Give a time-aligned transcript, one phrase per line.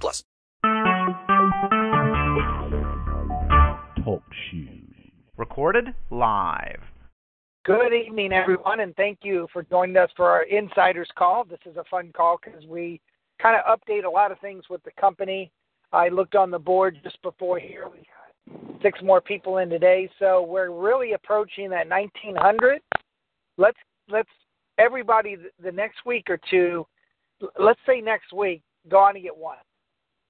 [0.00, 0.24] plus.
[4.04, 4.82] Talk shoes.
[5.36, 6.80] Recorded live.
[7.64, 11.44] Good evening, everyone, and thank you for joining us for our Insiders Call.
[11.44, 13.00] This is a fun call because we
[13.40, 15.52] kind of update a lot of things with the company.
[15.92, 17.84] I looked on the board just before here.
[17.88, 22.80] We got six more people in today, so we're really approaching that 1900.
[23.58, 24.28] Let's let's
[24.78, 26.84] everybody the next week or two.
[27.60, 29.58] Let's say next week, go on to get one.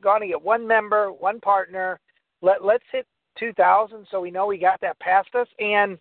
[0.03, 2.01] Go on to get one member, one partner.
[2.41, 3.07] Let let's hit
[3.39, 5.99] 2000 so we know we got that past us and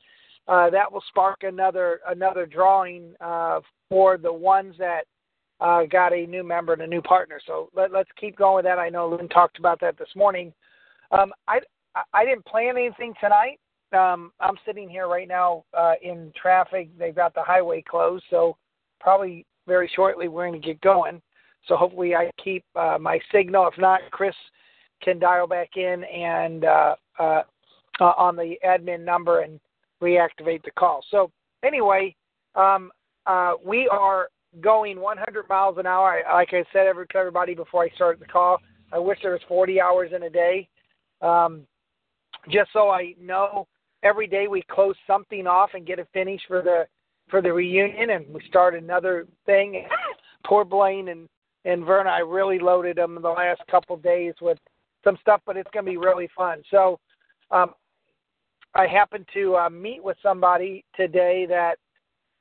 [0.48, 5.04] uh, that will spark another another drawing uh, for the ones that
[5.60, 7.40] uh, got a new member and a new partner.
[7.46, 8.80] So let, us keep going with that.
[8.80, 10.52] I know Lynn talked about that this morning.
[11.12, 11.60] Um, I
[12.14, 13.60] I didn't plan anything tonight.
[13.94, 16.90] Um, I'm sitting here right now uh, in traffic.
[16.98, 18.58] They've got the highway closed, so
[19.00, 21.22] probably very shortly we're going to get going.
[21.68, 23.68] So hopefully I keep uh, my signal.
[23.68, 24.36] If not, Chris
[25.02, 27.42] can dial back in and uh, uh,
[28.00, 29.60] uh, on the admin number and
[30.02, 31.04] reactivate the call.
[31.12, 31.32] So
[31.64, 32.16] anyway,
[32.56, 32.92] um,
[33.26, 34.28] uh, we are
[34.60, 36.22] going 100 miles an hour.
[36.28, 38.58] I, like I said every, to everybody before I started the call,
[38.92, 40.68] I wish there was 40 hours in a day.
[41.22, 41.62] Um,
[42.50, 43.68] just so I know,
[44.04, 46.86] every day we close something off and get it finished for the
[47.30, 49.88] for the reunion, and we start another thing.
[50.46, 51.30] Poor Blaine and
[51.66, 54.58] and Verna, I really loaded them in the last couple days with
[55.04, 56.62] some stuff, but it's going to be really fun.
[56.72, 57.00] So,
[57.52, 57.74] um,
[58.74, 61.76] I happened to uh, meet with somebody today that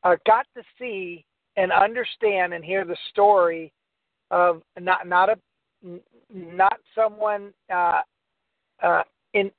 [0.04, 1.24] uh, got to see
[1.56, 3.72] and understand and hear the story
[4.30, 5.36] of not not a
[6.32, 8.02] not someone uh,
[8.82, 9.02] uh,
[9.34, 9.50] in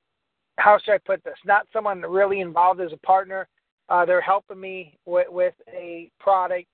[0.57, 1.35] how should I put this?
[1.45, 3.47] Not someone really involved as a partner.
[3.89, 6.67] Uh, they're helping me with, with a product.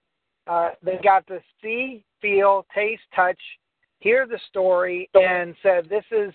[0.48, 3.40] Uh, they got to see, feel, taste, touch,
[4.00, 6.34] hear the story, and said, "This is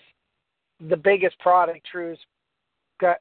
[0.89, 2.19] the biggest product True's
[2.99, 3.17] got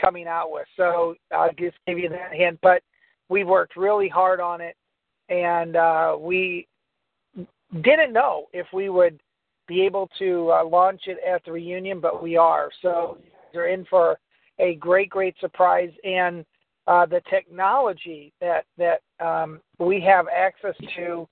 [0.00, 2.58] coming out with." So I'll just give you that hint.
[2.62, 2.82] But
[3.28, 4.76] we worked really hard on it,
[5.28, 6.66] and uh, we
[7.82, 9.20] didn't know if we would
[9.66, 12.68] be able to uh, launch it at the reunion, but we are.
[12.82, 13.18] So
[13.52, 14.18] you're in for
[14.58, 16.44] a great, great surprise, and
[16.86, 21.28] uh, the technology that that um, we have access to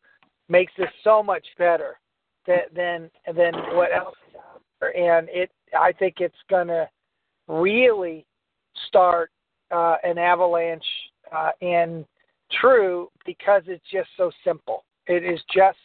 [0.49, 1.99] makes this so much better
[2.47, 4.17] that, than than what else.
[4.83, 6.89] And it, I think it's gonna
[7.49, 8.27] really
[8.87, 9.31] start
[9.71, 10.85] uh, an avalanche
[11.35, 12.05] uh, in
[12.61, 14.85] True because it's just so simple.
[15.07, 15.79] It is just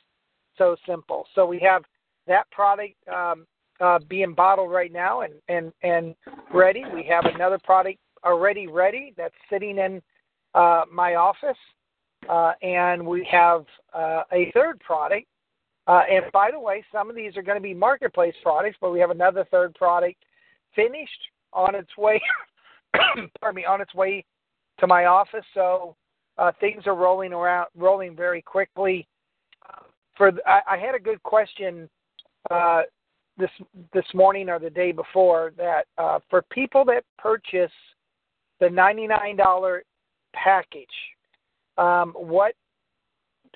[0.57, 1.27] so simple.
[1.35, 1.83] So we have
[2.27, 3.45] that product um,
[3.79, 6.15] uh, being bottled right now and, and, and
[6.53, 6.83] ready.
[6.93, 10.01] We have another product already ready that's sitting in
[10.53, 11.57] uh, my office.
[12.29, 15.27] Uh, and we have uh, a third product.
[15.87, 18.91] Uh, and by the way, some of these are going to be marketplace products, but
[18.91, 20.17] we have another third product
[20.75, 21.11] finished
[21.53, 22.19] on its way.
[23.41, 24.25] pardon me, on its way
[24.79, 25.45] to my office.
[25.53, 25.95] So
[26.37, 29.07] uh, things are rolling around, rolling very quickly.
[30.17, 31.89] For I, I had a good question
[32.49, 32.83] uh,
[33.37, 33.49] this
[33.93, 37.71] this morning or the day before that uh, for people that purchase
[38.59, 39.83] the ninety nine dollar
[40.33, 40.87] package,
[41.77, 42.53] um, what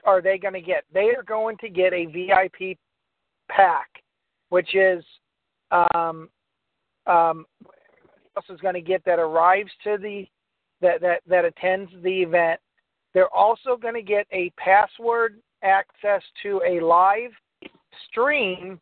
[0.05, 0.83] are they going to get?
[0.93, 2.77] They are going to get a VIP
[3.49, 3.89] pack,
[4.49, 5.03] which is
[5.71, 6.29] um,
[7.05, 7.45] um,
[8.35, 10.25] else is going to get that arrives to the
[10.81, 12.59] that that that attends the event.
[13.13, 17.31] They're also going to get a password access to a live
[18.09, 18.79] stream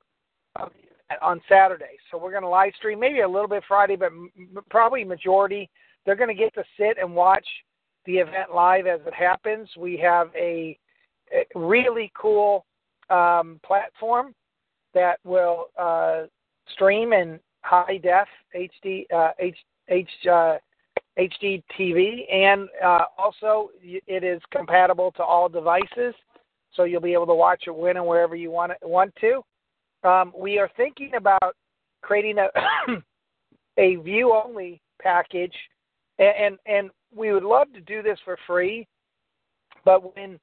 [1.22, 1.97] on Saturday.
[2.12, 4.12] So we're going to live stream maybe a little bit Friday, but
[4.69, 5.69] probably majority.
[6.07, 7.45] They're going to get to sit and watch
[8.06, 9.68] the event live as it happens.
[9.77, 10.80] We have a,
[11.33, 12.65] a really cool
[13.09, 14.33] um, platform
[14.94, 16.24] that will uh,
[16.71, 19.57] stream in high def HD uh, H,
[19.89, 20.56] H, uh,
[21.19, 26.15] HD TV, and uh, also it is compatible to all devices,
[26.74, 29.42] so you'll be able to watch it when and wherever you want it, want to.
[30.07, 31.56] Um, we are thinking about
[32.01, 32.48] creating a
[33.77, 35.53] a view only package,
[36.19, 38.87] and, and, and we would love to do this for free.
[39.85, 40.39] But when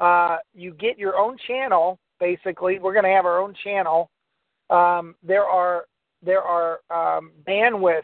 [0.00, 4.10] uh, you get your own channel, basically, we're going to have our own channel
[4.70, 5.84] um, there are
[6.22, 8.02] there are um, bandwidth,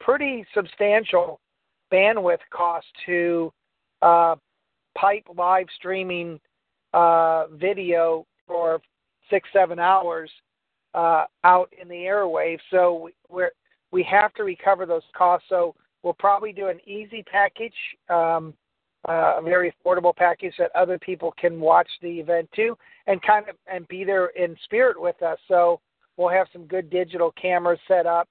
[0.00, 1.40] pretty substantial
[1.92, 3.52] bandwidth costs to
[4.02, 4.36] uh,
[4.96, 6.38] pipe live streaming
[6.92, 8.80] uh, video for
[9.30, 10.30] six seven hours
[10.94, 12.60] uh, out in the airwaves.
[12.70, 13.52] So we're
[13.90, 15.46] we have to recover those costs.
[15.48, 15.74] So
[16.08, 17.74] we'll probably do an easy package,
[18.08, 18.54] um,
[19.06, 23.46] uh, a very affordable package that other people can watch the event too, and kind
[23.46, 25.38] of and be there in spirit with us.
[25.48, 25.80] So
[26.16, 28.26] we'll have some good digital cameras set up,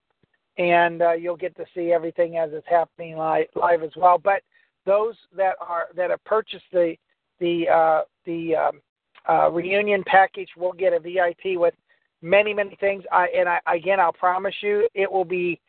[0.58, 4.18] and uh, you'll get to see everything as it's happening live, live as well.
[4.18, 4.42] But
[4.88, 6.96] those that are that have purchased the
[7.40, 8.82] the uh, the um,
[9.30, 11.76] uh, reunion package will get a VIP with
[12.24, 13.04] many many things.
[13.12, 15.62] I and I again I'll promise you it will be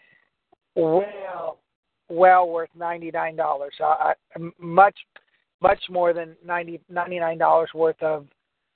[0.74, 1.58] well
[2.08, 3.74] well worth ninety nine dollars.
[3.82, 4.12] Uh,
[4.58, 4.96] much
[5.60, 8.26] much more than ninety ninety nine dollars worth of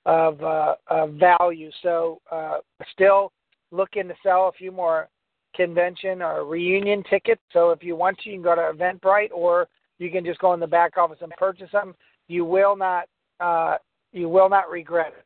[0.05, 1.71] of, uh, of value.
[1.81, 2.57] So uh,
[2.91, 3.31] still
[3.71, 5.07] looking to sell a few more
[5.55, 7.41] convention or reunion tickets.
[7.53, 9.67] So if you want to, you can go to Eventbrite or
[9.99, 11.95] you can just go in the back office and purchase them.
[12.27, 13.07] You will not
[13.39, 13.77] uh,
[14.11, 15.25] you will not regret it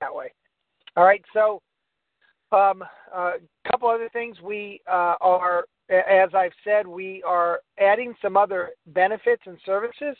[0.00, 0.32] that way.
[0.96, 1.22] All right.
[1.32, 1.60] So
[2.52, 2.82] um,
[3.14, 3.32] a uh,
[3.70, 9.42] couple other things we uh, are, as I've said, we are adding some other benefits
[9.46, 10.16] and services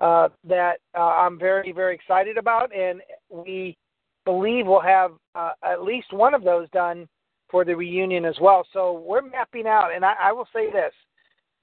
[0.00, 3.76] uh, that uh, I'm very, very excited about, and we
[4.24, 7.08] believe we'll have uh, at least one of those done
[7.50, 8.66] for the reunion as well.
[8.72, 10.92] So we're mapping out, and I, I will say this: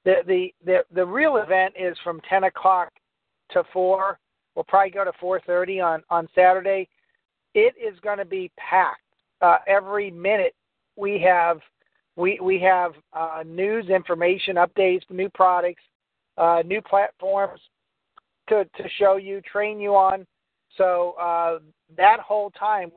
[0.05, 2.91] the, the the the real event is from 10 o'clock
[3.51, 4.19] to 4.
[4.55, 6.87] We'll probably go to 4:30 on on Saturday.
[7.53, 9.01] It is going to be packed
[9.41, 10.53] uh, every minute.
[10.95, 11.59] We have
[12.17, 15.83] we we have uh, news, information, updates, new products,
[16.37, 17.61] uh, new platforms,
[18.49, 20.25] to, to show you, train you on.
[20.77, 21.59] So uh,
[21.95, 22.91] that whole time,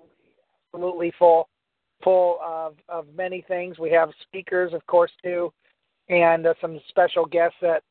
[0.74, 1.48] absolutely full,
[2.02, 3.78] full of, of many things.
[3.78, 5.52] We have speakers, of course, too,
[6.08, 7.82] and uh, some special guests that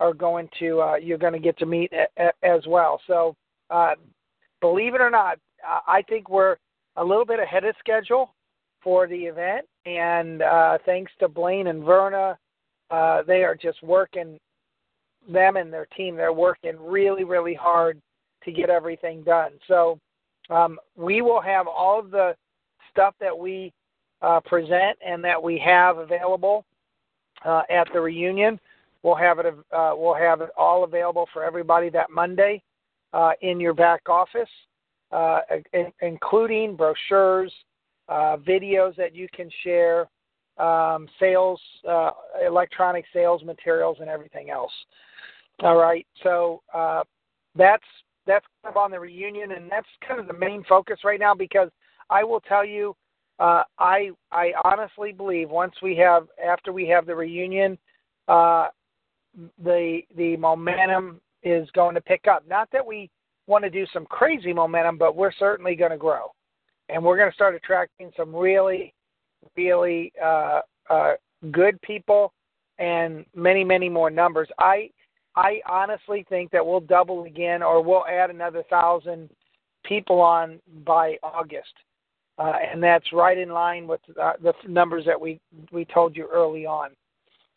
[0.00, 3.00] are going to uh, you're going to get to meet a, a, as well.
[3.06, 3.36] So,
[3.70, 3.94] uh,
[4.60, 5.38] believe it or not,
[5.86, 6.56] I think we're
[6.96, 8.32] a little bit ahead of schedule
[8.88, 12.38] for the event, and uh, thanks to Blaine and Verna,
[12.90, 14.38] uh, they are just working
[15.30, 18.00] them and their team, they're working really, really hard
[18.46, 19.50] to get everything done.
[19.68, 20.00] So
[20.48, 22.34] um, we will have all of the
[22.90, 23.74] stuff that we
[24.22, 26.64] uh, present and that we have available
[27.44, 28.58] uh, at the reunion.
[29.02, 29.44] We'll have it.
[29.70, 32.62] Uh, we'll have it all available for everybody that Monday
[33.12, 34.48] uh, in your back office,
[35.74, 37.52] in, including brochures,
[38.08, 40.08] uh, videos that you can share,
[40.58, 41.60] um, sales,
[42.44, 44.72] electronic sales materials, and everything else.
[45.62, 47.02] All right, so uh,
[47.56, 47.84] that's
[48.26, 51.34] that's kind of on the reunion, and that's kind of the main focus right now
[51.34, 51.70] because
[52.10, 52.94] I will tell you,
[53.40, 57.76] uh, I I honestly believe once we have after we have the reunion,
[58.28, 58.68] uh,
[59.62, 62.44] the the momentum is going to pick up.
[62.48, 63.10] Not that we
[63.46, 66.32] want to do some crazy momentum, but we're certainly going to grow,
[66.88, 68.94] and we're going to start attracting some really,
[69.56, 71.12] really uh, uh,
[71.50, 72.32] good people
[72.78, 74.48] and many many more numbers.
[74.58, 74.90] I
[75.36, 79.30] I honestly think that we'll double again, or we'll add another thousand
[79.84, 81.72] people on by August,
[82.38, 85.40] uh, and that's right in line with uh, the numbers that we
[85.72, 86.90] we told you early on.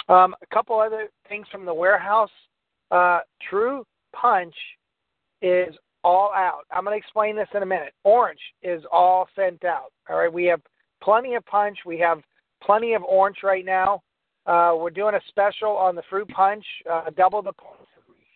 [0.10, 2.32] Um, a couple other things from the warehouse.
[2.90, 3.20] Uh,
[3.50, 4.56] True Punch
[5.42, 5.74] is
[6.04, 6.62] all out.
[6.72, 7.94] I'm going to explain this in a minute.
[8.04, 9.92] Orange is all sent out.
[10.10, 10.62] All right, we have
[11.04, 11.78] plenty of punch.
[11.86, 12.22] We have
[12.64, 14.02] plenty of orange right now.
[14.46, 17.54] Uh, we're doing a special on the fruit punch, uh, double the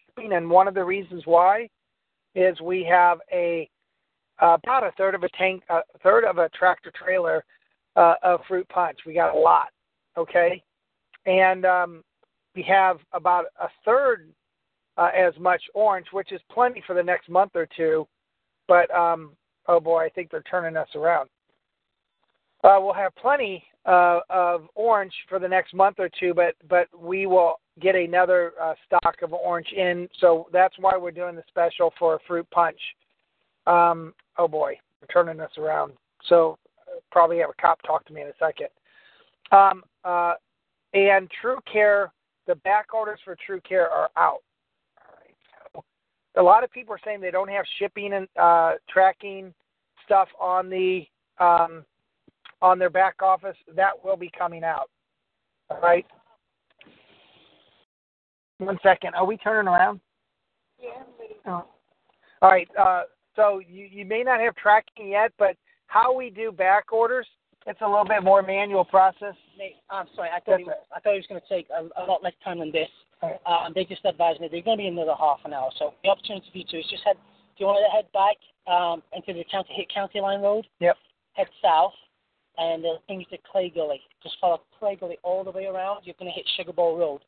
[0.07, 1.67] shipping, and one of the reasons why
[2.35, 3.69] is we have a
[4.41, 7.43] uh, about a third of a tank, a third of a tractor trailer
[7.95, 8.99] uh, of fruit punch.
[9.05, 9.69] We got a lot,
[10.17, 10.61] okay,
[11.25, 12.03] and um,
[12.55, 14.29] we have about a third
[14.97, 18.07] uh, as much orange, which is plenty for the next month or two.
[18.67, 19.31] But um,
[19.67, 21.29] oh boy, I think they're turning us around.
[22.63, 26.87] Uh, we'll have plenty uh, of orange for the next month or two, but but
[26.97, 30.07] we will get another uh, stock of orange in.
[30.19, 32.79] So that's why we're doing the special for fruit punch.
[33.67, 35.93] Um, oh boy, we're turning this around.
[36.27, 38.67] So uh, probably have a cop talk to me in a second.
[39.51, 40.33] Um, uh,
[40.93, 42.11] and True Care,
[42.47, 44.39] the back orders for True Care are out.
[46.37, 49.53] A lot of people are saying they don't have shipping and uh, tracking
[50.05, 51.03] stuff on the
[51.39, 51.85] um,
[52.61, 53.57] on their back office.
[53.75, 54.89] That will be coming out.
[55.69, 56.05] All right.
[58.57, 59.15] One second.
[59.15, 59.99] Are we turning around?
[60.79, 61.03] Yeah.
[61.47, 61.65] Oh.
[62.41, 62.67] All right.
[62.79, 63.03] Uh,
[63.35, 67.27] so you, you may not have tracking yet, but how we do back orders
[67.67, 69.33] it's a little bit more manual process.
[69.57, 70.29] Nate, I'm sorry.
[70.35, 72.33] I thought, he, That's I thought it was going to take a, a lot less
[72.43, 72.89] time than this.
[73.45, 75.69] Um, they just advised me they're going to be another half an hour.
[75.79, 77.17] So the opportunity for you to is just head.
[77.57, 78.37] Do you want to head back
[78.71, 80.67] um, into the county hit County Line Road?
[80.79, 80.97] Yep.
[81.33, 81.93] Head south,
[82.57, 84.01] and the thing is the Clay Gully.
[84.23, 86.01] Just follow Clay Gully all the way around.
[86.03, 87.21] You're going to hit Sugar Bowl Road.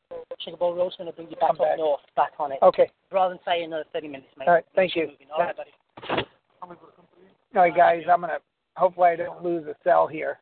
[0.44, 1.78] Sugar Bowl Road's going to bring you back Come up back.
[1.78, 2.58] north, back on it.
[2.62, 2.90] Okay.
[3.10, 4.48] Rather than say another 30 minutes, mate.
[4.48, 5.06] All right, thank you.
[5.08, 5.26] moving.
[5.32, 6.26] All right, buddy.
[6.62, 8.02] All right, guys.
[8.10, 8.38] I'm gonna.
[8.76, 10.38] Hopefully, I don't lose a cell here.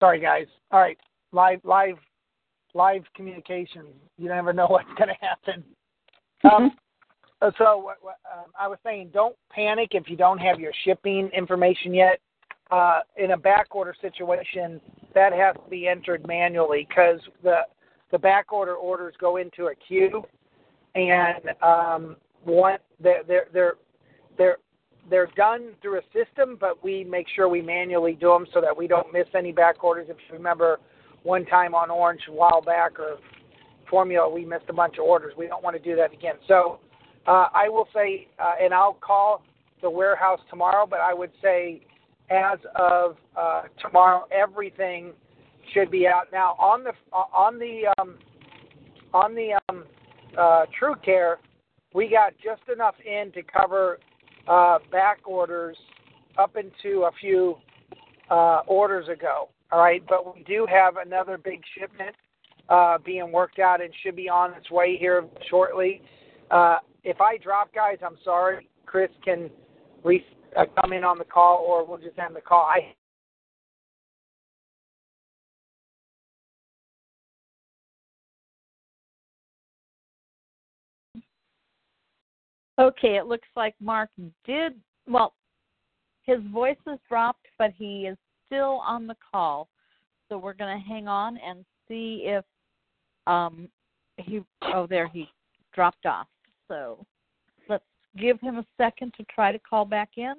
[0.00, 0.46] Sorry, guys.
[0.70, 0.98] All right,
[1.34, 1.96] live, live,
[2.72, 3.86] live communication.
[4.16, 5.64] You never know what's gonna happen.
[6.44, 6.72] Um,
[7.42, 11.28] uh, so what, um, I was saying, don't panic if you don't have your shipping
[11.36, 12.20] information yet.
[12.70, 14.80] Uh, in a back order situation,
[15.14, 17.58] that has to be entered manually because the
[18.10, 20.22] the back order orders go into a queue,
[20.94, 23.74] and um, one they're they're they're
[24.38, 24.56] they're
[25.10, 28.74] they're done through a system, but we make sure we manually do them so that
[28.74, 30.06] we don't miss any back orders.
[30.08, 30.80] If you remember,
[31.24, 33.16] one time on Orange a while back or
[33.90, 35.34] Formula, we missed a bunch of orders.
[35.36, 36.34] We don't want to do that again.
[36.46, 36.78] So
[37.26, 39.42] uh, I will say, uh, and I'll call
[39.82, 41.82] the warehouse tomorrow, but I would say
[42.30, 45.12] as of uh, tomorrow, everything
[45.72, 46.24] should be out.
[46.32, 48.18] Now on the on the um,
[49.12, 49.84] on the um,
[50.38, 51.38] uh, True Care,
[51.94, 53.98] we got just enough in to cover
[54.48, 55.76] uh, back orders
[56.38, 57.56] up into a few
[58.30, 59.48] uh, orders ago.
[59.74, 62.14] All right, but we do have another big shipment
[62.68, 66.00] uh, being worked out and should be on its way here shortly.
[66.48, 68.68] Uh, if I drop, guys, I'm sorry.
[68.86, 69.50] Chris can
[70.04, 70.24] re-
[70.56, 72.70] uh, come in on the call, or we'll just end the call.
[72.70, 72.94] I
[82.78, 84.10] Okay, it looks like Mark
[84.46, 84.74] did
[85.08, 85.34] well.
[86.22, 88.16] His voice is dropped, but he is
[88.54, 89.68] still on the call.
[90.28, 92.44] So we're going to hang on and see if
[93.26, 93.68] um
[94.16, 95.28] he oh there he
[95.74, 96.26] dropped off.
[96.68, 97.04] So
[97.68, 97.84] let's
[98.16, 100.34] give him a second to try to call back in.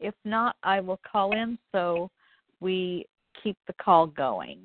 [0.00, 2.10] If not, I will call in so
[2.60, 3.06] we
[3.42, 4.60] keep the call going.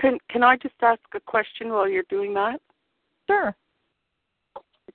[0.00, 2.60] Can can I just ask a question while you're doing that?
[3.28, 3.54] Sure.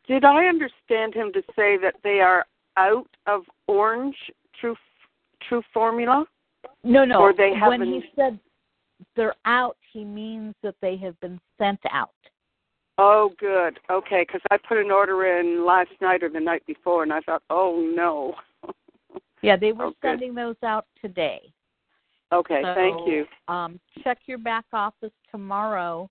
[0.07, 2.45] Did I understand him to say that they are
[2.77, 4.15] out of orange
[4.59, 4.75] true
[5.47, 6.25] true formula?
[6.83, 7.19] No, no.
[7.19, 8.39] Or they when haven't- he said
[9.15, 12.13] they're out, he means that they have been sent out.
[12.97, 13.79] Oh, good.
[13.89, 17.21] Okay, because I put an order in last night or the night before, and I
[17.21, 18.35] thought, oh no.
[19.43, 20.09] Yeah, they were Oh, good.
[20.09, 21.51] sending those out today.
[22.31, 23.25] okay, thank you.
[23.47, 26.09] Um, check your back office tomorrow,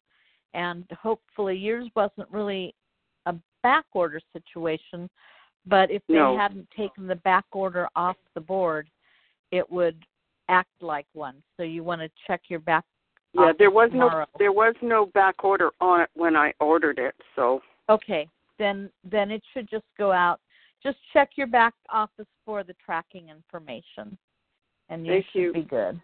[0.52, 2.74] and hopefully yours wasn't really
[3.26, 5.08] a back order situation,
[5.64, 6.36] but if they No.
[6.36, 8.90] hadn't taken the back order off the board,
[9.50, 10.04] it would
[10.48, 11.42] act like one.
[11.56, 12.84] So you want to check your back.
[13.32, 14.24] Yeah, there was tomorrow.
[14.32, 18.28] no there was no back order on it when I ordered it, so Okay,
[18.58, 20.40] then then it should just go out.
[20.82, 24.18] Just check your back office for the tracking information,
[24.88, 25.52] and you Thank should you.
[25.52, 26.00] be good.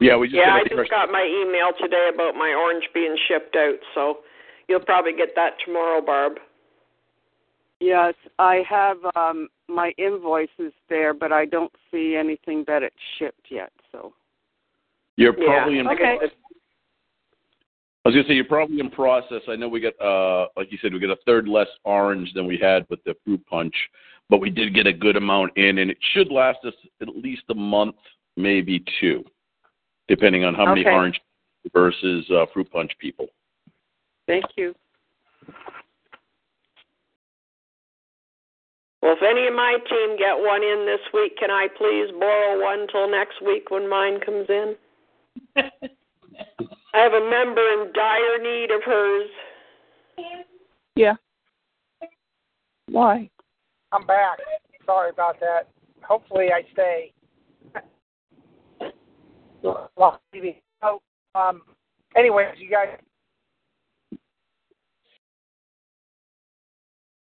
[0.00, 2.54] Yeah, we just Yeah, got I a just commercial- got my email today about my
[2.54, 4.24] orange being shipped out, so
[4.68, 6.38] you'll probably get that tomorrow, Barb.
[7.80, 12.96] yes, I have um my invoice is there, but I don't see anything that it's
[13.18, 14.12] shipped yet, so
[15.16, 15.86] You're Yeah, probably in.
[15.86, 16.18] like I
[18.04, 19.42] I was gonna say you're probably in process.
[19.46, 22.46] I know we got, uh, like you said, we got a third less orange than
[22.46, 23.74] we had with the fruit punch,
[24.28, 27.42] but we did get a good amount in, and it should last us at least
[27.50, 27.94] a month,
[28.36, 29.22] maybe two,
[30.08, 31.20] depending on how many orange
[31.72, 33.26] versus uh, fruit punch people.
[34.26, 34.74] thank you.
[39.02, 42.62] Well, if any of my team get one in this week, can I please borrow
[42.62, 44.76] one till next week when mine comes in?
[45.56, 49.28] I have a member in dire need of hers.
[50.94, 51.14] Yeah.
[52.88, 53.28] Why?
[53.90, 54.38] I'm back.
[54.86, 55.68] Sorry about that.
[56.02, 57.12] Hopefully, I stay.
[59.96, 60.56] Lost TV.
[60.80, 61.00] So,
[61.34, 61.62] um,
[62.16, 62.98] anyways, you guys,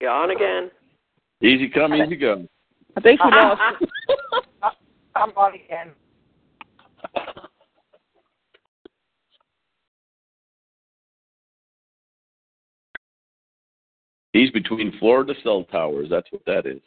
[0.00, 0.70] You on again?
[1.42, 2.46] Easy come, easy go.
[2.96, 3.60] I think we lost.
[5.14, 5.92] I'm on again.
[14.32, 16.08] He's between Florida cell towers.
[16.10, 16.80] That's what that is.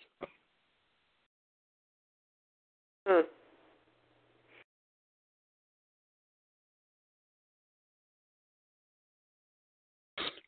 [3.08, 3.22] Hmm.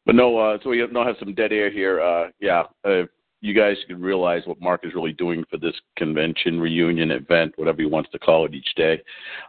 [0.05, 2.01] But no, uh, so we have, now have some dead air here.
[2.01, 3.03] Uh, yeah, uh,
[3.41, 7.81] you guys can realize what Mark is really doing for this convention, reunion, event, whatever
[7.81, 9.01] he wants to call it each day.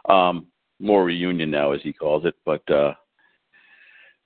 [0.09, 0.47] Um,
[0.79, 2.35] more reunion now, as he calls it.
[2.43, 2.93] But uh,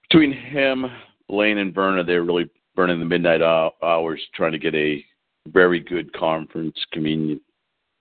[0.10, 0.86] between him,
[1.28, 5.04] Blaine, and Verna, they're really burning the midnight hours trying to get a
[5.48, 7.42] very good conference, convenient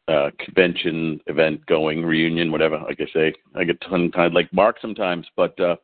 [0.08, 2.78] uh, convention event going, reunion, whatever.
[2.78, 5.76] Like I say, I get ton kind of like Mark sometimes, but uh,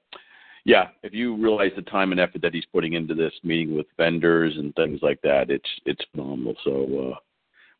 [0.64, 3.86] yeah, if you realize the time and effort that he's putting into this, meeting with
[3.96, 6.54] vendors and things like that, it's it's phenomenal.
[6.62, 7.18] So uh,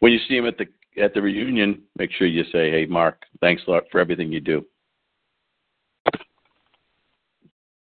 [0.01, 0.67] when you see him at the
[1.01, 4.41] at the reunion, make sure you say, "Hey, Mark, thanks a lot for everything you
[4.41, 4.65] do."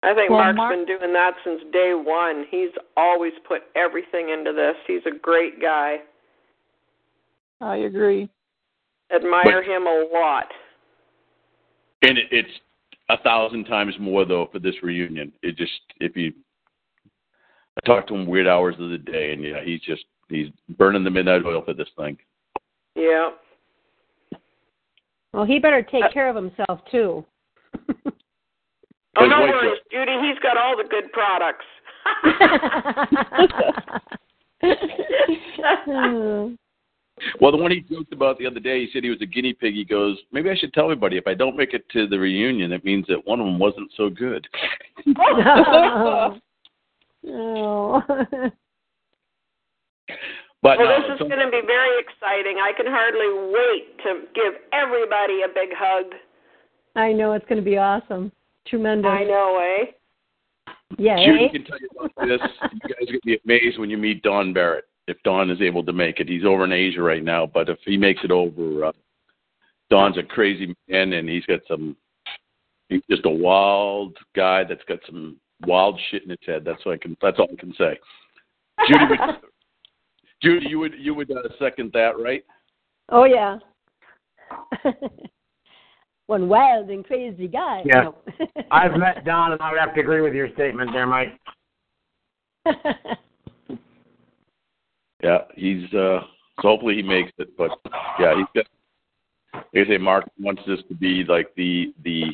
[0.05, 2.45] I think Well, Mark's Mark- been doing that since day one.
[2.51, 4.75] He's always put everything into this.
[4.87, 5.99] He's a great guy.
[7.61, 8.29] I agree.
[9.15, 10.49] Admire him a lot.
[12.03, 12.51] And it, it's
[13.13, 15.33] a thousand times more though for this reunion.
[15.43, 16.33] It just if you,
[17.77, 21.05] I talked to him weird hours of the day, and yeah, he's just he's burning
[21.05, 22.17] the midnight oil for this thing.
[22.95, 23.31] Yeah.
[25.33, 27.25] Well, he better take uh, care of himself too.
[29.19, 30.13] Oh, no worries, Judy.
[30.23, 31.67] He's got all the good products.
[37.41, 39.53] Well, the one he joked about the other day, he said he was a guinea
[39.53, 39.75] pig.
[39.75, 42.73] He goes, maybe I should tell everybody if I don't make it to the reunion,
[42.73, 44.47] it means that one of them wasn't so good.
[45.19, 46.39] oh.
[47.25, 48.03] Oh.
[50.63, 52.59] But well, no, this is so- going to be very exciting.
[52.63, 56.15] I can hardly wait to give everybody a big hug.
[56.95, 58.31] I know it's going to be awesome.
[58.67, 59.11] Tremendous.
[59.11, 60.73] I know, eh?
[60.99, 61.17] Yeah.
[61.25, 61.49] Judy eh?
[61.53, 62.41] can tell you about this.
[62.73, 64.85] You guys are going to be amazed when you meet Don Barrett.
[65.09, 67.47] If Don is able to make it, he's over in Asia right now.
[67.47, 68.93] But if he makes it over, uh,
[69.91, 71.97] Don's a crazy man, and he's got some.
[72.89, 76.65] He's just a wild guy that's got some wild shit in his head.
[76.65, 77.17] That's all I can.
[77.21, 77.99] That's all I can say.
[78.89, 79.19] Judy, would,
[80.43, 82.45] Judy, you would you would uh, second that, right?
[83.09, 83.59] Oh yeah.
[86.27, 87.83] One wild and crazy guy.
[87.85, 88.11] Yeah.
[88.71, 91.39] I've met Don, and I would have to agree with your statement there, Mike.
[95.23, 96.21] Yeah, he's uh
[96.61, 97.71] so hopefully he makes it, but
[98.21, 98.67] yeah, he's got
[99.75, 102.25] like I say Mark wants this to be like the the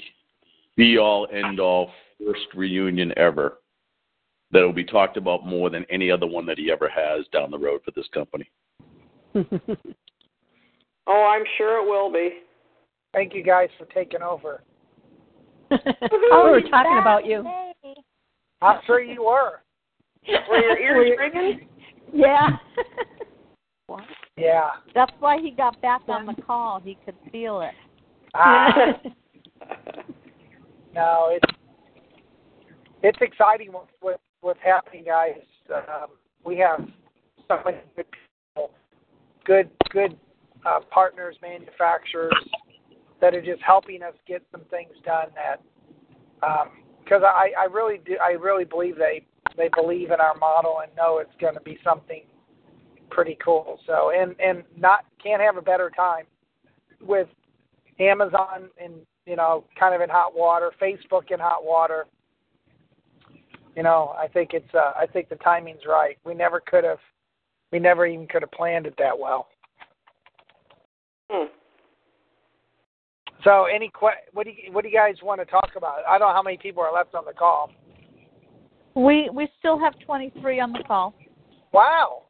[0.76, 1.90] be all end all
[2.24, 3.58] first reunion ever.
[4.50, 7.50] That will be talked about more than any other one that he ever has down
[7.50, 8.50] the road for this company.
[11.08, 12.40] Oh, I'm sure it will be.
[13.14, 14.62] Thank you guys for taking over.
[15.70, 17.48] oh, we were talking about you.
[18.60, 19.62] I'm sure you were.
[20.50, 21.66] Were your ears ringing?
[22.18, 22.48] Yeah.
[23.88, 24.04] What?
[24.36, 24.68] Yeah.
[24.94, 26.78] That's why he got back on the call.
[26.78, 27.72] He could feel it.
[28.34, 28.70] Ah,
[30.94, 31.54] no, it's
[33.02, 35.40] it's exciting what, what what's happening, guys.
[35.74, 36.08] Um,
[36.44, 36.86] we have
[37.48, 38.70] so many good people,
[39.46, 40.18] good good
[40.66, 42.34] uh, partners, manufacturers
[43.22, 45.28] that are just helping us get some things done.
[45.34, 45.62] That
[47.02, 49.24] because I I really do I really believe they
[49.56, 52.22] they believe in our model and know it's going to be something
[53.10, 53.78] pretty cool.
[53.86, 56.24] So and and not can't have a better time
[57.00, 57.28] with
[57.98, 58.94] Amazon and
[59.26, 62.06] you know kind of in hot water, Facebook in hot water.
[63.76, 66.18] You know, I think it's uh, I think the timing's right.
[66.24, 66.98] We never could have
[67.72, 69.48] we never even could have planned it that well.
[71.30, 71.46] Hmm.
[73.44, 75.98] So any que- what do you what do you guys want to talk about?
[76.08, 77.70] I don't know how many people are left on the call.
[78.98, 81.14] We we still have 23 on the call.
[81.72, 82.24] Wow.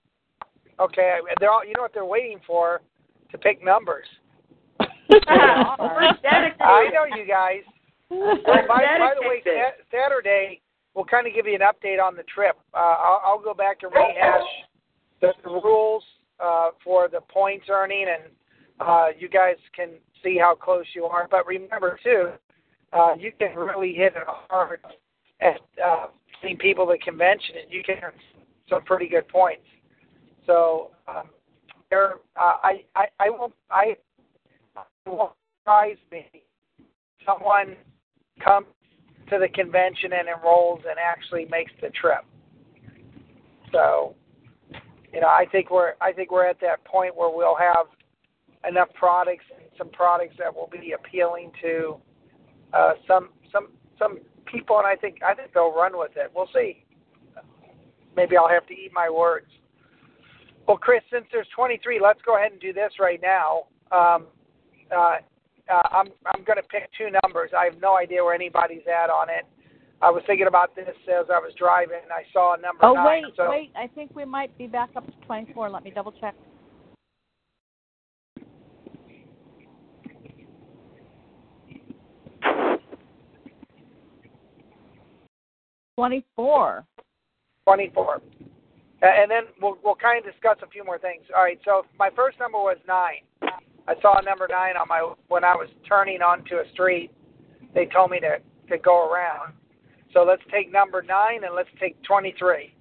[0.78, 2.82] Okay, they're all you know what they're waiting for
[3.30, 4.06] to pick numbers.
[4.80, 5.74] I
[6.92, 7.62] know you guys.
[8.10, 9.42] We're by, by the way,
[9.90, 10.60] Saturday
[10.94, 12.56] we'll kind of give you an update on the trip.
[12.74, 14.42] Uh, I'll, I'll go back and rehash
[15.20, 16.02] the, the rules
[16.42, 18.32] uh, for the points earning, and
[18.80, 19.90] uh, you guys can
[20.22, 21.28] see how close you are.
[21.30, 22.30] But remember too,
[22.92, 24.80] uh, you can really hit it hard
[25.40, 25.60] at
[26.42, 27.96] seeing people at convention, and you can
[28.68, 29.64] some pretty good points.
[30.46, 31.28] So um,
[31.90, 33.98] there, uh, I, I, I won't, I, it
[35.06, 36.26] won't surprise me.
[37.24, 37.76] Someone
[38.42, 38.66] comes
[39.30, 42.24] to the convention and enrolls and actually makes the trip.
[43.72, 44.14] So,
[45.12, 47.86] you know, I think we're, I think we're at that point where we'll have
[48.68, 51.96] enough products and some products that will be appealing to
[52.72, 54.18] uh, some, some, some
[54.50, 56.30] people, and I think, I think they'll run with it.
[56.34, 56.84] We'll see.
[58.16, 59.46] Maybe I'll have to eat my words.
[60.66, 63.64] Well, Chris, since there's 23, let's go ahead and do this right now.
[63.90, 64.26] Um,
[64.94, 65.16] uh,
[65.70, 67.50] uh, I'm I'm going to pick two numbers.
[67.56, 69.44] I have no idea where anybody's at on it.
[70.00, 72.94] I was thinking about this as I was driving, and I saw a number Oh
[72.94, 73.24] nine.
[73.24, 73.72] wait, so wait.
[73.76, 75.70] I think we might be back up to 24.
[75.70, 76.34] Let me double check.
[85.98, 86.84] Twenty-four.
[87.64, 88.14] 24.
[88.14, 88.20] Uh,
[89.02, 91.24] and then we'll we'll kind of discuss a few more things.
[91.36, 91.58] All right.
[91.64, 93.26] So my first number was nine.
[93.88, 97.10] I saw a number nine on my when I was turning onto a street.
[97.74, 99.54] They told me to to go around.
[100.14, 102.72] So let's take number nine and let's take 23.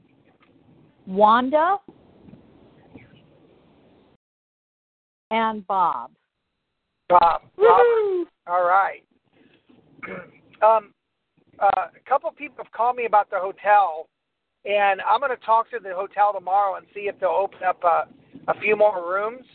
[1.08, 1.78] Wanda
[5.32, 6.12] and Bob.
[7.10, 7.42] Bob.
[7.58, 8.28] Bob.
[8.46, 9.02] All right.
[10.60, 10.92] Um,
[11.60, 14.08] uh, a couple of people have called me about the hotel,
[14.66, 17.84] and I'm going to talk to the hotel tomorrow and see if they'll open up
[17.84, 18.08] a,
[18.50, 19.46] a few more rooms.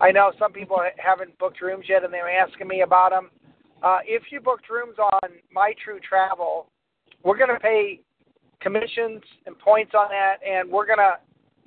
[0.00, 3.30] I know some people haven't booked rooms yet, and they're asking me about them.
[3.82, 6.70] Uh, if you booked rooms on My True Travel,
[7.22, 8.00] we're going to pay
[8.60, 11.14] commissions and points on that, and we're going to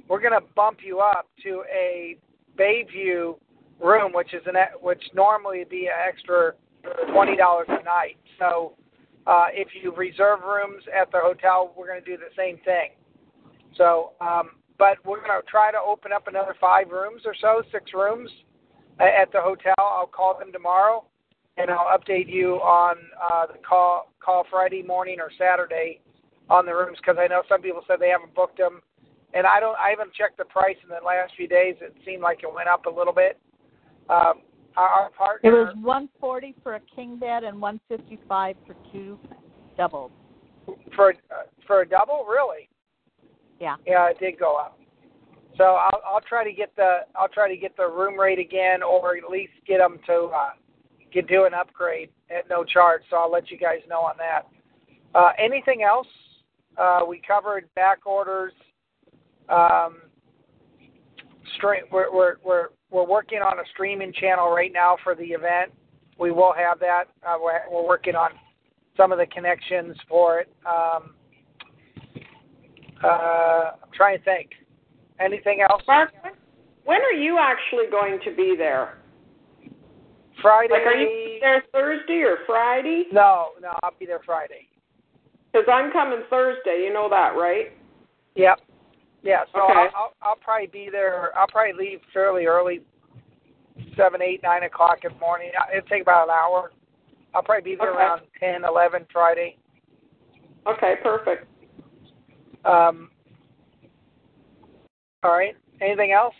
[0.08, 2.18] we're going to bump you up to a
[2.58, 3.36] Bayview
[3.80, 6.54] room, which is an which normally would be an extra
[7.14, 8.18] twenty dollars a night.
[8.40, 8.74] So
[9.30, 12.98] uh, if you reserve rooms at the hotel, we're going to do the same thing.
[13.78, 17.62] So, um, but we're going to try to open up another five rooms or so,
[17.72, 18.32] six rooms
[19.00, 19.76] at the hotel.
[19.78, 21.06] I'll call them tomorrow,
[21.58, 26.02] and I'll update you on uh, the call call Friday morning or Saturday
[26.50, 28.82] on the rooms because I know some people said they haven't booked them,
[29.36, 29.78] and I don't.
[29.78, 31.76] I haven't checked the price in the last few days.
[31.82, 33.40] It seemed like it went up a little bit.
[34.10, 34.42] Um,
[34.80, 35.50] our, our partner.
[35.50, 39.20] It was 140 for a king bed and 155 for two
[39.78, 40.12] doubles.
[40.96, 42.70] for uh, for a double, really.
[43.60, 43.76] Yeah.
[43.86, 44.80] Yeah, it did go up.
[45.58, 48.82] So I'll I'll try to get the I'll try to get the room rate again,
[48.82, 50.50] or at least get them to uh,
[51.14, 53.02] get do an upgrade at no charge.
[53.10, 54.48] So I'll let you guys know on that.
[55.14, 56.08] Uh, anything else?
[56.78, 58.54] Uh, we covered back orders.
[59.50, 59.98] Um,
[61.58, 61.84] stream.
[61.92, 65.72] We're we're we're we're working on a streaming channel right now for the event.
[66.18, 67.06] We will have that.
[67.26, 68.32] Uh, we're, we're working on
[68.98, 70.50] some of the connections for it.
[70.66, 71.14] Um,
[73.04, 74.50] uh, I'm trying to think.
[75.20, 75.82] Anything else?
[75.88, 76.12] Mark,
[76.86, 79.00] when are you actually going to be there?
[80.42, 80.74] Friday.
[80.74, 83.04] Like, are you there Thursday or Friday?
[83.12, 84.68] No, no, I'll be there Friday.
[85.52, 86.84] Because I'm coming Thursday.
[86.86, 87.74] You know that, right?
[88.36, 88.60] Yep.
[89.22, 89.44] Yeah.
[89.54, 89.74] So Okay.
[89.74, 91.38] I'll, I'll I'll probably be there.
[91.38, 92.82] I'll probably leave fairly early,
[93.98, 95.52] seven, eight, nine o'clock in the morning.
[95.60, 96.72] Uh, It'll take about an hour.
[97.34, 97.98] I'll probably be there Okay.
[98.00, 99.58] around ten, eleven Friday.
[100.68, 101.48] Okay, perfect.
[102.66, 103.10] Um.
[105.24, 105.56] All right.
[105.82, 106.34] Anything else?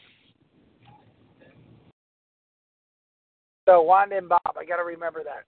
[3.68, 5.44] So Wanda and Bob, I got to remember that.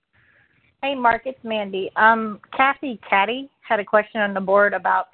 [0.84, 1.89] Hey, Mark, it's Mandy.
[1.96, 5.08] Um, Kathy Caddy had a question on the board about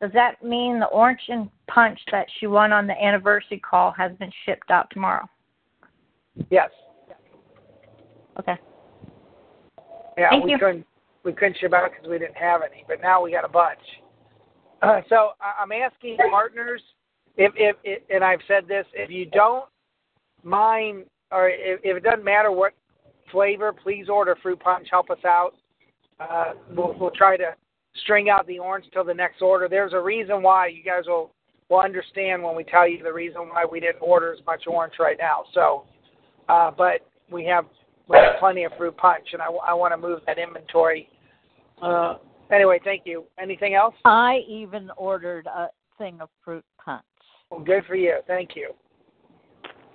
[0.00, 4.12] does that mean the orange and punch that she won on the anniversary call has
[4.18, 5.28] been shipped out tomorrow?
[6.50, 6.70] Yes.
[8.38, 8.56] Okay.
[10.16, 10.58] Yeah, Thank we you.
[10.58, 10.86] couldn't
[11.22, 13.78] we couldn't ship out because we didn't have any, but now we got a bunch.
[14.80, 16.80] Uh, so I'm asking partners
[17.36, 19.66] if, if if and I've said this if you don't
[20.42, 22.72] mind or if, if it doesn't matter what
[23.30, 24.88] flavor, please order fruit punch.
[24.90, 25.52] Help us out.
[26.18, 27.54] Uh, we'll we'll try to
[28.02, 29.68] string out the orange till the next order.
[29.68, 31.32] There's a reason why you guys will
[31.68, 34.94] will understand when we tell you the reason why we didn't order as much orange
[34.98, 35.44] right now.
[35.54, 35.84] So,
[36.48, 37.64] uh, but we have
[38.08, 41.08] we have plenty of fruit punch, and I, I want to move that inventory.
[41.80, 42.16] Uh,
[42.52, 43.24] anyway, thank you.
[43.40, 43.94] Anything else?
[44.04, 47.04] I even ordered a thing of fruit punch.
[47.50, 48.18] Well, good for you.
[48.26, 48.72] Thank you.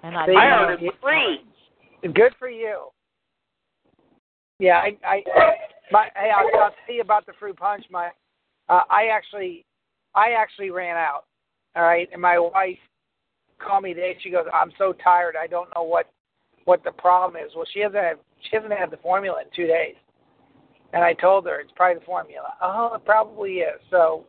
[0.03, 1.41] And I, I ordered three.
[2.13, 2.87] Good for you.
[4.59, 5.23] Yeah, I, I,
[5.91, 7.85] my, hey, I'll, I'll tell you about the fruit punch.
[7.89, 8.09] My,
[8.69, 9.65] uh, I actually,
[10.15, 11.25] I actually ran out.
[11.75, 12.77] All right, and my wife
[13.59, 14.17] called me today.
[14.23, 15.35] She goes, "I'm so tired.
[15.35, 16.09] I don't know what,
[16.63, 18.17] what the problem is." Well, she hasn't, had,
[18.49, 19.95] she hasn't had the formula in two days,
[20.93, 22.53] and I told her it's probably the formula.
[22.61, 23.79] Oh, it probably is.
[23.91, 24.25] So,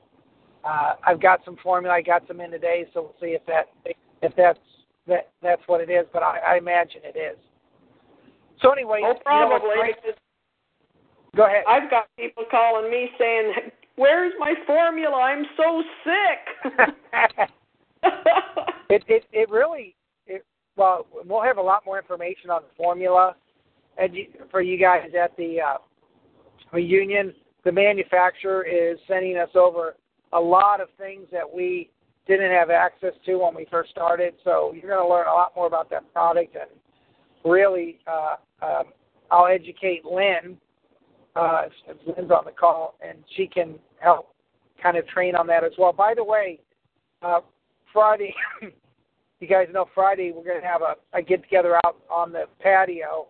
[0.64, 1.94] uh, I've got some formula.
[1.94, 3.66] I got some in today, so we'll see if that,
[4.22, 4.58] if that's
[5.06, 6.06] that that's what it is.
[6.12, 7.38] But I, I imagine it is.
[8.60, 9.94] So anyway, Oh, you know probably.
[11.36, 11.64] Go ahead.
[11.68, 13.52] I've got people calling me saying,
[13.96, 15.16] "Where's my formula?
[15.16, 16.72] I'm so sick."
[18.90, 19.94] it it it really
[20.26, 20.44] it
[20.76, 23.34] well we'll have a lot more information on the formula
[23.98, 25.78] and you, for you guys at the uh
[26.72, 29.96] reunion the manufacturer is sending us over
[30.32, 31.90] a lot of things that we
[32.26, 35.52] didn't have access to when we first started so you're going to learn a lot
[35.56, 36.70] more about that product and
[37.44, 38.84] really uh um,
[39.30, 40.56] I'll educate Lynn
[41.36, 41.62] uh,
[42.06, 44.34] Lynn's on the call, and she can help
[44.82, 45.92] kind of train on that as well.
[45.92, 46.60] By the way,
[47.22, 47.40] uh,
[47.92, 48.34] Friday,
[49.40, 52.44] you guys know Friday we're going to have a, a get together out on the
[52.60, 53.28] patio.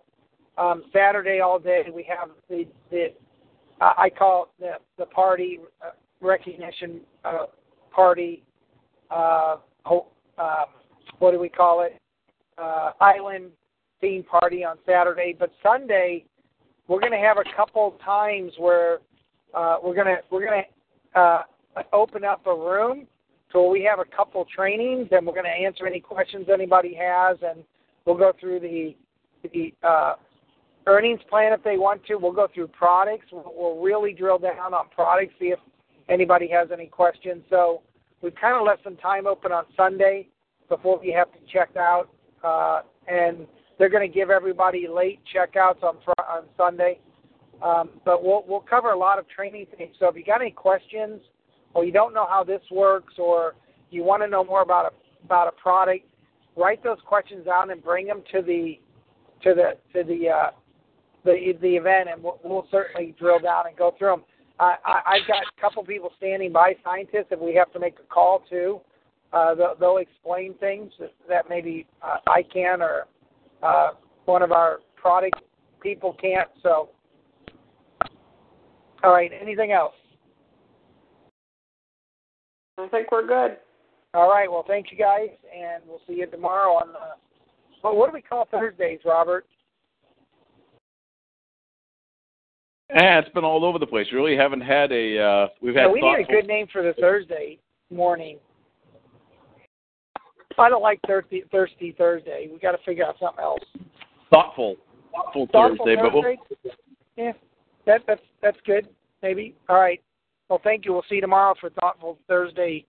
[0.58, 3.08] Um, Saturday all day we have the the
[3.80, 5.90] uh, I call it the the party uh,
[6.20, 7.46] recognition uh,
[7.90, 8.42] party.
[9.10, 10.64] Uh, ho- uh,
[11.18, 11.98] what do we call it?
[12.58, 13.50] Uh, island
[14.00, 16.24] theme party on Saturday, but Sunday
[16.88, 18.98] we're going to have a couple times where
[19.54, 21.42] uh, we're going to we're going to uh,
[21.92, 23.06] open up a room
[23.52, 27.36] so we have a couple trainings and we're going to answer any questions anybody has
[27.42, 27.64] and
[28.04, 28.94] we'll go through the
[29.52, 30.14] the uh,
[30.86, 32.16] earnings plan if they want to.
[32.16, 33.26] We'll go through products.
[33.32, 35.58] We'll, we'll really drill down on products, see if
[36.08, 37.42] anybody has any questions.
[37.50, 37.82] So
[38.22, 40.28] we've kind of left some time open on Sunday
[40.68, 42.08] before we have to check out,
[42.42, 43.46] uh, and
[43.78, 46.98] they're going to give everybody late checkouts on fr- on Sunday.
[47.62, 49.94] Um, but we'll we'll cover a lot of training things.
[49.98, 51.20] So if you got any questions,
[51.74, 53.54] or you don't know how this works, or
[53.90, 56.06] you want to know more about a about a product,
[56.56, 58.78] write those questions down and bring them to the
[59.42, 60.50] to the to the uh,
[61.24, 64.24] the the event, and we'll, we'll certainly drill down and go through them.
[64.58, 67.98] I, I, I've got a couple people standing by, scientists, if we have to make
[67.98, 68.80] a call too.
[69.32, 73.06] Uh, they'll, they'll explain things that, that maybe uh, I can or
[73.62, 73.90] uh,
[74.24, 75.40] one of our product
[75.82, 76.48] people can't.
[76.62, 76.90] So,
[79.02, 79.30] all right.
[79.40, 79.94] Anything else?
[82.78, 83.56] I think we're good.
[84.14, 84.50] All right.
[84.50, 86.98] Well, thank you guys, and we'll see you tomorrow on the.
[87.82, 89.46] Well, what do we call Thursdays, Robert?
[92.90, 94.06] Eh, it's been all over the place.
[94.12, 95.18] We really haven't had a.
[95.18, 95.82] Uh, we've had.
[95.82, 97.58] Yeah, we need a good name for the Thursday
[97.90, 98.38] morning.
[100.58, 102.48] I don't like thirsty thirsty Thursday.
[102.52, 103.62] We got to figure out something else.
[104.30, 104.76] thoughtful,
[105.12, 106.72] thoughtful, Thoughtful Thursday, but we'll,
[107.16, 107.32] Yeah,
[107.86, 108.88] that that's that's good.
[109.22, 109.54] Maybe.
[109.68, 110.00] All right.
[110.48, 110.92] Well, thank you.
[110.92, 112.86] We'll see you tomorrow for thoughtful Thursday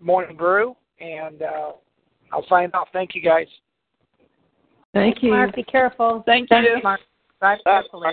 [0.00, 1.72] morning brew, and uh,
[2.32, 2.88] I'll sign off.
[2.92, 3.46] Thank you, guys.
[4.92, 5.30] Thank you.
[5.30, 6.22] Mark, be careful.
[6.24, 6.82] Thank Thanks, you.
[6.82, 7.00] Mark.
[7.40, 8.12] Drive carefully.